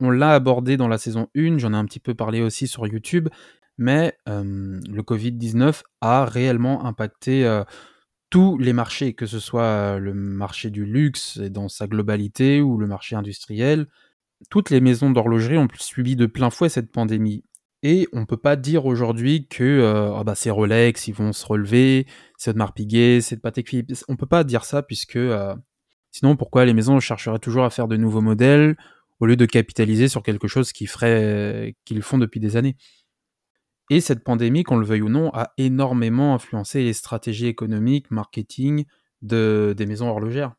On 0.00 0.10
l'a 0.10 0.34
abordé 0.34 0.76
dans 0.76 0.88
la 0.88 0.98
saison 0.98 1.28
1, 1.36 1.58
j'en 1.58 1.72
ai 1.72 1.76
un 1.76 1.84
petit 1.86 2.00
peu 2.00 2.14
parlé 2.14 2.42
aussi 2.42 2.68
sur 2.68 2.86
YouTube, 2.86 3.28
mais 3.78 4.16
le 4.26 5.00
Covid-19 5.00 5.82
a 6.00 6.26
réellement 6.26 6.84
impacté 6.84 7.62
tous 8.30 8.58
les 8.58 8.72
marchés, 8.72 9.14
que 9.14 9.26
ce 9.26 9.38
soit 9.38 9.98
le 9.98 10.12
marché 10.12 10.70
du 10.70 10.84
luxe 10.84 11.38
dans 11.38 11.68
sa 11.68 11.86
globalité 11.86 12.60
ou 12.60 12.76
le 12.76 12.86
marché 12.86 13.16
industriel. 13.16 13.86
Toutes 14.50 14.68
les 14.68 14.82
maisons 14.82 15.10
d'horlogerie 15.10 15.56
ont 15.56 15.68
subi 15.78 16.14
de 16.14 16.26
plein 16.26 16.50
fouet 16.50 16.68
cette 16.68 16.92
pandémie. 16.92 17.42
Et 17.88 18.08
on 18.12 18.26
peut 18.26 18.36
pas 18.36 18.56
dire 18.56 18.84
aujourd'hui 18.84 19.46
que 19.46 19.62
euh, 19.62 20.12
ah 20.16 20.24
bah 20.24 20.34
c'est 20.34 20.50
Rolex, 20.50 21.06
ils 21.06 21.14
vont 21.14 21.32
se 21.32 21.46
relever, 21.46 22.08
c'est 22.36 22.50
Audemars 22.50 22.74
Piguet, 22.74 23.20
c'est 23.20 23.36
Patek 23.36 23.68
Philippe. 23.68 23.92
On 24.08 24.16
peut 24.16 24.26
pas 24.26 24.42
dire 24.42 24.64
ça 24.64 24.82
puisque 24.82 25.14
euh, 25.14 25.54
sinon 26.10 26.34
pourquoi 26.34 26.64
les 26.64 26.74
maisons 26.74 26.98
chercheraient 26.98 27.38
toujours 27.38 27.62
à 27.62 27.70
faire 27.70 27.86
de 27.86 27.96
nouveaux 27.96 28.22
modèles 28.22 28.76
au 29.20 29.26
lieu 29.26 29.36
de 29.36 29.46
capitaliser 29.46 30.08
sur 30.08 30.24
quelque 30.24 30.48
chose 30.48 30.72
qu'ils 30.72 30.88
font 30.88 32.18
depuis 32.18 32.40
des 32.40 32.56
années? 32.56 32.76
Et 33.90 34.00
cette 34.00 34.24
pandémie, 34.24 34.64
qu'on 34.64 34.78
le 34.78 34.84
veuille 34.84 35.02
ou 35.02 35.08
non, 35.08 35.30
a 35.32 35.52
énormément 35.56 36.34
influencé 36.34 36.82
les 36.82 36.92
stratégies 36.92 37.46
économiques, 37.46 38.10
marketing 38.10 38.84
de, 39.22 39.76
des 39.76 39.86
maisons 39.86 40.08
horlogères. 40.08 40.56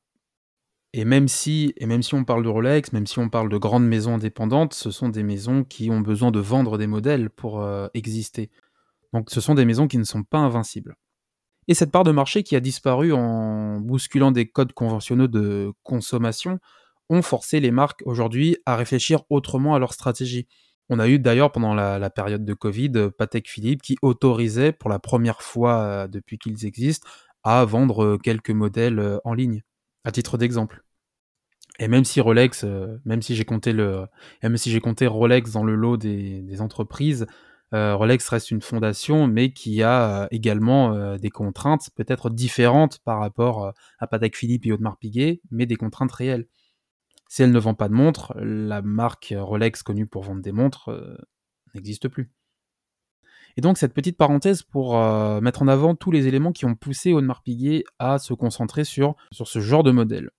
Et 0.93 1.05
même 1.05 1.27
si, 1.27 1.73
et 1.77 1.85
même 1.85 2.01
si 2.01 2.13
on 2.15 2.23
parle 2.23 2.43
de 2.43 2.49
Rolex, 2.49 2.93
même 2.93 3.07
si 3.07 3.19
on 3.19 3.29
parle 3.29 3.49
de 3.49 3.57
grandes 3.57 3.85
maisons 3.85 4.15
indépendantes, 4.15 4.73
ce 4.73 4.89
sont 4.89 5.09
des 5.09 5.23
maisons 5.23 5.63
qui 5.63 5.89
ont 5.91 5.99
besoin 5.99 6.31
de 6.31 6.39
vendre 6.39 6.77
des 6.77 6.87
modèles 6.87 7.29
pour 7.29 7.61
euh, 7.61 7.87
exister. 7.93 8.49
Donc 9.13 9.29
ce 9.29 9.41
sont 9.41 9.53
des 9.53 9.65
maisons 9.65 9.87
qui 9.87 9.97
ne 9.97 10.03
sont 10.03 10.23
pas 10.23 10.39
invincibles. 10.39 10.95
Et 11.67 11.73
cette 11.73 11.91
part 11.91 12.05
de 12.05 12.11
marché 12.11 12.43
qui 12.43 12.55
a 12.55 12.61
disparu 12.61 13.11
en 13.11 13.81
bousculant 13.81 14.31
des 14.31 14.47
codes 14.47 14.71
conventionnels 14.71 15.27
de 15.27 15.73
consommation 15.83 16.59
ont 17.09 17.21
forcé 17.21 17.59
les 17.59 17.71
marques 17.71 18.01
aujourd'hui 18.05 18.57
à 18.65 18.77
réfléchir 18.77 19.23
autrement 19.29 19.75
à 19.75 19.79
leur 19.79 19.93
stratégie. 19.93 20.47
On 20.89 20.99
a 20.99 21.09
eu 21.09 21.19
d'ailleurs 21.19 21.51
pendant 21.51 21.73
la, 21.73 22.09
période 22.09 22.45
de 22.45 22.53
Covid 22.53 23.09
Patek 23.17 23.49
Philippe 23.49 23.81
qui 23.81 23.97
autorisait 24.01 24.71
pour 24.71 24.89
la 24.89 24.99
première 24.99 25.41
fois 25.41 25.81
euh, 25.81 26.07
depuis 26.07 26.37
qu'ils 26.37 26.65
existent 26.65 27.07
à 27.43 27.65
vendre 27.65 28.17
quelques 28.23 28.51
modèles 28.51 29.19
en 29.25 29.33
ligne 29.33 29.63
à 30.07 30.11
titre 30.11 30.37
d'exemple. 30.37 30.83
Et 31.79 31.89
même 31.89 32.05
si 32.05 32.21
Rolex, 32.21 32.63
euh, 32.63 32.97
même 33.03 33.21
si 33.21 33.35
j'ai 33.35 33.43
compté 33.43 33.73
le, 33.73 34.07
même 34.41 34.55
si 34.55 34.71
j'ai 34.71 34.79
compté 34.79 35.05
Rolex 35.05 35.51
dans 35.51 35.65
le 35.65 35.75
lot 35.75 35.97
des, 35.97 36.61
entreprises, 36.61 37.27
euh, 37.73 37.93
Rolex 37.93 38.27
reste 38.29 38.49
une 38.49 38.61
fondation, 38.61 39.27
mais 39.27 39.51
qui 39.51 39.83
a 39.83 40.23
euh, 40.23 40.27
également 40.31 41.17
des 41.17 41.29
contraintes 41.29 41.89
peut-être 41.95 42.29
différentes 42.29 42.99
par 42.99 43.19
rapport 43.19 43.73
à 43.99 44.07
Patek 44.07 44.37
Philippe 44.37 44.65
et 44.65 44.71
Audemars 44.71 44.97
Piguet, 44.97 45.41
mais 45.51 45.65
des 45.65 45.75
contraintes 45.75 46.13
réelles. 46.13 46.47
Si 47.27 47.43
elle 47.43 47.51
ne 47.51 47.59
vend 47.59 47.73
pas 47.73 47.89
de 47.89 47.93
montres, 47.93 48.33
la 48.37 48.81
marque 48.81 49.33
Rolex 49.37 49.83
connue 49.83 50.07
pour 50.07 50.23
vendre 50.23 50.41
des 50.41 50.53
montres 50.53 50.89
n'existe 51.75 52.07
plus. 52.07 52.31
Et 53.57 53.61
donc 53.61 53.79
cette 53.79 53.93
petite 53.93 54.17
parenthèse 54.17 54.61
pour 54.61 54.97
euh, 54.97 55.41
mettre 55.41 55.63
en 55.63 55.67
avant 55.67 55.95
tous 55.95 56.11
les 56.11 56.27
éléments 56.27 56.51
qui 56.51 56.65
ont 56.65 56.75
poussé 56.75 57.11
Audemars 57.11 57.41
Piguet 57.41 57.83
à 57.97 58.19
se 58.19 58.33
concentrer 58.33 58.83
sur, 58.83 59.15
ce 59.31 59.59
genre 59.59 59.83
de 59.83 59.91
modèle. 59.91 60.29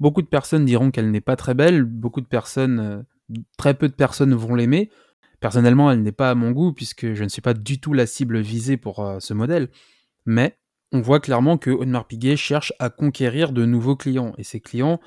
Beaucoup 0.00 0.22
de 0.22 0.26
personnes 0.26 0.64
diront 0.64 0.90
qu'elle 0.90 1.10
n'est 1.10 1.20
pas 1.20 1.36
très 1.36 1.52
belle, 1.52 1.84
beaucoup 1.84 2.22
de 2.22 2.26
personnes, 2.26 2.80
euh, 2.80 3.36
très 3.58 3.74
peu 3.74 3.88
de 3.88 3.94
personnes 3.94 4.34
vont 4.34 4.54
l'aimer. 4.54 4.90
Personnellement, 5.38 5.90
elle 5.90 6.02
n'est 6.02 6.12
pas 6.12 6.30
à 6.30 6.34
mon 6.34 6.50
goût 6.52 6.72
puisque 6.72 7.12
je 7.12 7.24
ne 7.24 7.28
suis 7.28 7.42
pas 7.42 7.52
du 7.52 7.78
tout 7.78 7.92
la 7.92 8.06
cible 8.06 8.40
visée 8.40 8.78
pour 8.78 9.00
euh, 9.00 9.18
ce 9.20 9.34
modèle. 9.34 9.68
Mais 10.24 10.56
on 10.92 11.02
voit 11.02 11.20
clairement 11.20 11.58
que 11.58 11.70
Audemars 11.70 12.06
Piguet 12.06 12.36
cherche 12.36 12.72
à 12.78 12.88
conquérir 12.88 13.52
de 13.52 13.66
nouveaux 13.66 13.96
clients. 13.96 14.32
Et 14.38 14.44
ces 14.44 14.60
clients, 14.60 14.98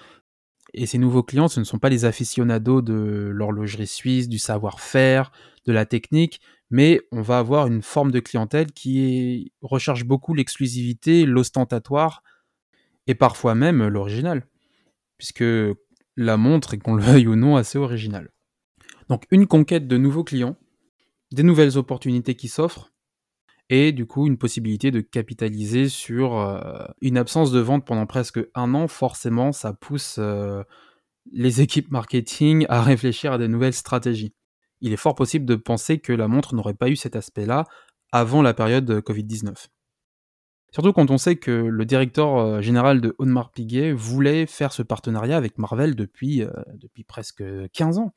et 0.74 0.86
ces 0.86 0.98
nouveaux 0.98 1.24
clients, 1.24 1.48
ce 1.48 1.60
ne 1.60 1.66
sont 1.66 1.80
pas 1.80 1.90
les 1.90 2.06
aficionados 2.06 2.82
de 2.82 3.30
l'horlogerie 3.34 3.88
suisse, 3.88 4.28
du 4.28 4.40
savoir-faire, 4.40 5.32
de 5.66 5.72
la 5.72 5.86
technique, 5.86 6.42
mais 6.70 7.02
on 7.12 7.22
va 7.22 7.40
avoir 7.40 7.68
une 7.68 7.82
forme 7.82 8.12
de 8.12 8.20
clientèle 8.20 8.72
qui 8.72 9.54
recherche 9.62 10.04
beaucoup 10.06 10.34
l'exclusivité, 10.34 11.26
l'ostentatoire, 11.26 12.24
et 13.08 13.16
parfois 13.16 13.56
même 13.56 13.88
l'original, 13.88 14.48
puisque 15.18 15.44
la 16.18 16.38
montre 16.38 16.74
est, 16.74 16.80
qu'on 16.80 16.96
le 16.96 17.04
veuille 17.04 17.28
ou 17.28 17.36
non, 17.36 17.56
assez 17.56 17.78
originale. 17.78 18.32
Donc 19.10 19.24
une 19.32 19.48
conquête 19.48 19.88
de 19.88 19.98
nouveaux 19.98 20.24
clients, 20.24 20.58
des 21.32 21.44
nouvelles 21.44 21.78
opportunités 21.78 22.36
qui 22.36 22.48
s'offrent, 22.48 22.92
et 23.70 23.92
du 23.92 24.06
coup 24.06 24.28
une 24.28 24.38
possibilité 24.38 24.92
de 24.92 25.02
capitaliser 25.02 25.90
sur 25.90 26.38
euh, 26.38 26.86
une 27.02 27.18
absence 27.18 27.52
de 27.52 27.60
vente 27.60 27.86
pendant 27.86 28.06
presque 28.06 28.40
un 28.54 28.74
an, 28.74 28.88
forcément 28.88 29.52
ça 29.52 29.74
pousse 29.74 30.18
euh, 30.20 30.64
les 31.32 31.62
équipes 31.62 31.92
marketing 31.92 32.66
à 32.70 32.82
réfléchir 32.82 33.34
à 33.34 33.38
des 33.38 33.48
nouvelles 33.48 33.74
stratégies 33.74 34.34
il 34.82 34.94
est 34.94 34.98
fort 34.98 35.16
possible 35.16 35.46
de 35.46 35.56
penser 35.56 36.00
que 36.00 36.14
la 36.14 36.28
montre 36.28 36.54
n'aurait 36.54 36.76
pas 36.76 36.90
eu 36.90 36.96
cet 36.96 37.16
aspect-là 37.16 37.64
avant 38.12 38.42
la 38.42 38.54
période 38.54 38.92
Covid-19. 39.00 39.68
Surtout 40.72 40.94
quand 40.94 41.10
on 41.10 41.18
sait 41.18 41.38
que 41.38 41.52
le 41.52 41.86
directeur 41.86 42.38
euh, 42.38 42.62
général 42.62 43.02
de 43.02 43.16
Audemars 43.18 43.52
Piguet 43.52 43.94
voulait 43.94 44.46
faire 44.46 44.74
ce 44.74 44.84
partenariat 44.84 45.38
avec 45.38 45.58
Marvel 45.58 45.96
depuis, 45.96 46.44
depuis 46.76 47.04
presque 47.04 47.44
15 47.72 47.98
ans. 47.98 48.14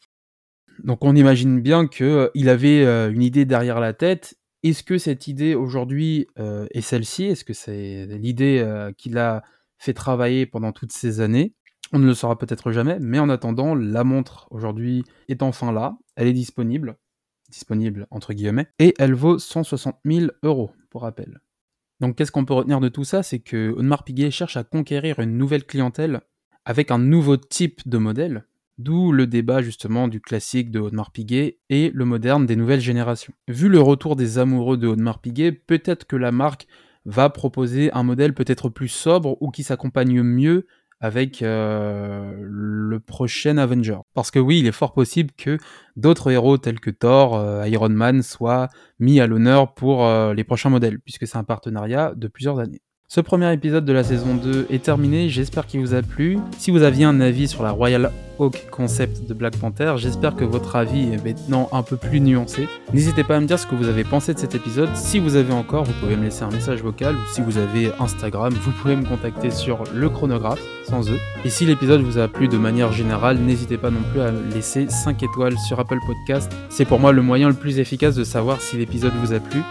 Donc 0.83 1.05
on 1.05 1.15
imagine 1.17 1.61
bien 1.61 1.87
qu'il 1.87 2.49
avait 2.49 2.85
une 3.11 3.23
idée 3.23 3.45
derrière 3.45 3.81
la 3.81 3.93
tête. 3.93 4.38
Est-ce 4.63 4.83
que 4.83 4.99
cette 4.99 5.29
idée 5.29 5.55
aujourd'hui 5.55 6.27
est 6.37 6.81
celle-ci? 6.81 7.25
Est-ce 7.25 7.45
que 7.45 7.53
c'est 7.55 8.07
l'idée 8.07 8.91
qu'il 8.97 9.19
a 9.19 9.43
fait 9.79 9.95
travailler 9.95 10.47
pendant 10.47 10.73
toutes 10.73 10.93
ces 10.93 11.21
années? 11.21 11.55
On 11.93 11.99
ne 11.99 12.07
le 12.07 12.15
saura 12.15 12.37
peut-être 12.37 12.71
jamais, 12.71 12.99
mais 13.01 13.19
en 13.19 13.31
attendant, 13.31 13.75
la 13.75 14.05
montre 14.05 14.47
aujourd'hui 14.51 15.05
est 15.29 15.43
enfin 15.43 15.73
là, 15.73 15.97
elle 16.17 16.29
est 16.29 16.35
disponible, 16.35 16.99
disponible 17.49 18.07
entre 18.11 18.35
guillemets, 18.35 18.67
et 18.79 18.93
elle 18.99 19.15
vaut 19.15 19.39
160 19.39 19.97
000 20.05 20.27
euros, 20.43 20.71
pour 20.91 21.03
rappel. 21.03 21.41
Donc 22.01 22.17
qu'est-ce 22.17 22.31
qu'on 22.31 22.45
peut 22.45 22.53
retenir 22.53 22.81
de 22.81 22.89
tout 22.89 23.05
ça? 23.05 23.23
C'est 23.23 23.39
que 23.39 23.71
Audemars 23.71 24.05
Piguet 24.05 24.31
cherche 24.31 24.57
à 24.59 24.65
conquérir 24.65 25.19
une 25.19 25.39
nouvelle 25.39 25.65
clientèle 25.65 26.21
avec 26.67 26.91
un 26.91 26.99
nouveau 26.99 27.39
type 27.39 27.89
de 27.89 27.97
modèle, 27.97 28.45
d'où 28.79 29.13
le 29.13 29.27
débat 29.27 29.61
justement 29.63 30.09
du 30.09 30.21
classique 30.21 30.71
de 30.71 30.81
Audemars 30.81 31.11
Piguet 31.11 31.59
et 31.69 31.91
le 31.93 32.05
moderne 32.05 32.47
des 32.47 32.57
nouvelles 32.57 32.81
générations. 32.81 33.35
Vu 33.49 33.69
le 33.69 33.81
retour 33.81 34.17
des 34.17 34.39
amoureux 34.39 34.77
de 34.77 34.87
Audemars 34.87 35.21
Piguet, 35.21 35.53
peut-être 35.53 36.07
que 36.07 36.17
la 36.17 36.33
marque 36.33 36.67
va 37.05 37.31
proposer 37.31 37.91
un 37.93 38.03
modèle 38.03 38.35
peut-être 38.35 38.69
plus 38.69 38.89
sobre 38.89 39.37
ou 39.41 39.51
qui 39.51 39.63
s'accompagne 39.63 40.23
mieux 40.23 40.67
avec 41.01 41.43
euh, 41.43 42.33
le 42.41 43.01
prochain 43.01 43.57
Avenger. 43.57 43.99
Parce 44.15 44.31
que 44.31 44.39
oui, 44.39 44.59
il 44.61 44.67
est 44.67 44.73
fort 44.73 44.93
possible 44.93 45.31
que 45.37 45.59
d'autres 45.97 46.31
héros 46.31 46.59
tels 46.59 46.81
que 46.81 46.91
Thor, 46.91 47.37
euh, 47.37 47.69
Iron 47.69 47.89
Man 47.89 48.23
soient 48.23 48.69
mis 48.99 49.21
à 49.21 49.27
l'honneur 49.27 49.75
pour 49.75 50.05
euh, 50.05 50.35
les 50.35 50.45
prochains 50.45 50.71
modèles, 50.71 50.99
puisque 51.01 51.27
c'est 51.27 51.39
un 51.39 51.45
partenariat 51.45 52.15
de 52.17 52.27
plusieurs 52.27 52.59
années. 52.59 52.83
Ce 53.11 53.23
premier 53.23 53.51
épisode 53.55 53.87
de 53.87 53.93
la 53.95 54.05
saison 54.05 54.35
2 54.35 54.67
est 54.69 54.83
terminé, 54.83 55.31
j'espère 55.31 55.67
qu'il 55.67 55.81
vous 55.81 55.95
a 55.95 56.03
plu. 56.03 56.39
Si 56.59 56.71
vous 56.71 56.83
aviez 56.83 57.07
un 57.07 57.23
avis 57.23 57.49
sur 57.49 57.63
la 57.63 57.71
Royal 57.71 58.13
Oak 58.39 58.69
concept 58.71 59.27
de 59.27 59.33
Black 59.33 59.57
Panther, 59.57 59.95
j'espère 59.97 60.37
que 60.37 60.45
votre 60.45 60.77
avis 60.77 61.11
est 61.15 61.25
maintenant 61.25 61.71
un 61.73 61.83
peu 61.83 61.97
plus 61.97 62.21
nuancé. 62.21 62.69
N'hésitez 62.93 63.25
pas 63.25 63.37
à 63.37 63.41
me 63.41 63.47
dire 63.47 63.59
ce 63.59 63.67
que 63.67 63.75
vous 63.75 63.89
avez 63.89 64.05
pensé 64.05 64.35
de 64.35 64.39
cet 64.39 64.55
épisode. 64.55 64.95
Si 64.95 65.21
vous 65.21 65.37
avez 65.37 65.55
encore, 65.55 65.85
vous 65.85 65.95
pouvez 66.03 66.17
me 66.17 66.25
laisser 66.25 66.43
un 66.43 66.51
message 66.51 66.83
vocal 66.83 67.15
ou 67.15 67.33
si 67.33 67.41
vous 67.41 67.57
avez 67.57 67.91
Instagram, 67.99 68.53
vous 68.53 68.73
pouvez 68.73 68.95
me 68.95 69.07
contacter 69.07 69.51
sur 69.51 69.85
le 69.95 70.11
chronographe 70.11 70.61
sans 70.87 71.09
eux. 71.11 71.19
Et 71.47 71.49
si 71.49 71.65
l'épisode 71.65 72.03
vous 72.03 72.19
a 72.19 72.29
plu 72.29 72.47
de 72.47 72.59
manière 72.59 72.93
générale, 72.93 73.39
n'hésitez 73.39 73.79
pas 73.79 73.91
non 73.91 74.03
plus 74.13 74.21
à 74.21 74.33
laisser 74.55 74.87
5 74.87 75.23
étoiles 75.23 75.57
sur 75.67 75.81
Apple 75.81 76.01
Podcast. 76.07 76.53
C'est 76.69 76.85
pour 76.85 77.01
moi 77.01 77.13
le 77.13 77.23
moyen 77.23 77.49
le 77.49 77.55
plus 77.55 77.79
efficace 77.79 78.17
de 78.17 78.25
savoir 78.25 78.61
si 78.61 78.77
l'épisode 78.77 79.15
vous 79.23 79.33
a 79.33 79.41
plu. 79.41 79.63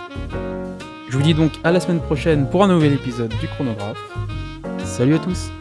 Je 1.10 1.16
vous 1.16 1.24
dis 1.24 1.34
donc 1.34 1.54
à 1.64 1.72
la 1.72 1.80
semaine 1.80 2.02
prochaine 2.02 2.50
pour 2.50 2.64
un 2.64 2.68
nouvel 2.68 2.94
épisode 2.94 3.34
du 3.40 3.48
chronographe. 3.48 4.02
Salut 4.84 5.16
à 5.16 5.20
tous 5.20 5.52